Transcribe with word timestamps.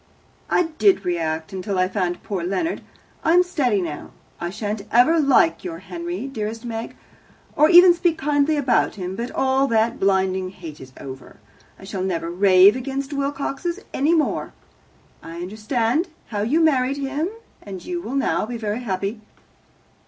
"I 0.49 0.63
did 0.79 1.05
react 1.05 1.53
until 1.53 1.77
I 1.77 1.87
found 1.87 2.23
poor 2.23 2.43
Leonard. 2.43 2.81
I 3.23 3.33
am 3.33 3.43
steady 3.43 3.83
now. 3.83 4.09
I 4.39 4.49
shan't 4.49 4.81
ever 4.91 5.19
like 5.19 5.63
your 5.63 5.77
Henry, 5.77 6.25
dearest 6.25 6.65
Meg, 6.65 6.95
or 7.55 7.69
even 7.69 7.93
speak 7.93 8.17
kindly 8.17 8.57
about 8.57 8.95
him, 8.95 9.15
but 9.15 9.29
all 9.29 9.67
that 9.67 9.99
blinding 9.99 10.49
hate 10.49 10.81
is 10.81 10.91
over. 10.99 11.37
I 11.77 11.83
shall 11.83 12.01
never 12.01 12.31
rave 12.31 12.75
against 12.75 13.13
Wilcoxes 13.13 13.79
any 13.93 14.15
more. 14.15 14.53
I 15.21 15.37
understand 15.39 16.07
how 16.29 16.41
you 16.41 16.61
married 16.61 16.97
him, 16.97 17.29
and 17.61 17.85
you 17.85 18.01
will 18.01 18.15
now 18.15 18.47
be 18.47 18.57
very 18.57 18.79
happy." 18.79 19.21